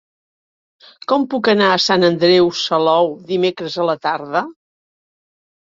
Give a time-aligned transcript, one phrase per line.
[1.13, 4.45] Com puc anar a Sant Andreu Salou dimecres a la tarda?